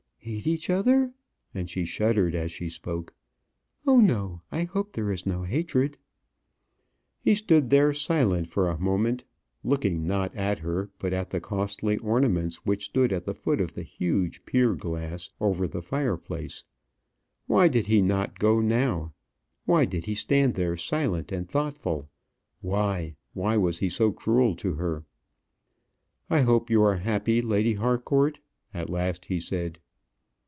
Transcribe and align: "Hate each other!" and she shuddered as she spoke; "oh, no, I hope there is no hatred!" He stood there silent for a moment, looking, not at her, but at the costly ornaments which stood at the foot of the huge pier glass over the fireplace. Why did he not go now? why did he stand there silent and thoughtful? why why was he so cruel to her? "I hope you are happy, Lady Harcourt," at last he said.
"Hate 0.23 0.45
each 0.45 0.69
other!" 0.69 1.13
and 1.51 1.67
she 1.67 1.83
shuddered 1.83 2.35
as 2.35 2.51
she 2.51 2.69
spoke; 2.69 3.15
"oh, 3.87 3.99
no, 3.99 4.41
I 4.51 4.65
hope 4.65 4.91
there 4.93 5.11
is 5.11 5.25
no 5.25 5.41
hatred!" 5.43 5.97
He 7.19 7.33
stood 7.33 7.71
there 7.71 7.91
silent 7.91 8.45
for 8.45 8.69
a 8.69 8.77
moment, 8.77 9.23
looking, 9.63 10.05
not 10.05 10.33
at 10.35 10.59
her, 10.59 10.91
but 10.99 11.11
at 11.11 11.31
the 11.31 11.41
costly 11.41 11.97
ornaments 11.97 12.57
which 12.57 12.85
stood 12.85 13.11
at 13.11 13.25
the 13.25 13.33
foot 13.33 13.59
of 13.59 13.73
the 13.73 13.81
huge 13.81 14.45
pier 14.45 14.75
glass 14.75 15.31
over 15.41 15.67
the 15.67 15.81
fireplace. 15.81 16.65
Why 17.47 17.67
did 17.67 17.87
he 17.87 17.99
not 17.99 18.37
go 18.37 18.59
now? 18.61 19.13
why 19.65 19.85
did 19.85 20.05
he 20.05 20.13
stand 20.13 20.53
there 20.53 20.77
silent 20.77 21.31
and 21.31 21.49
thoughtful? 21.49 22.11
why 22.61 23.15
why 23.33 23.57
was 23.57 23.79
he 23.79 23.89
so 23.89 24.11
cruel 24.11 24.55
to 24.57 24.73
her? 24.75 25.03
"I 26.29 26.41
hope 26.41 26.69
you 26.69 26.83
are 26.83 26.97
happy, 26.97 27.41
Lady 27.41 27.73
Harcourt," 27.73 28.37
at 28.71 28.87
last 28.87 29.25
he 29.25 29.39
said. 29.39 29.79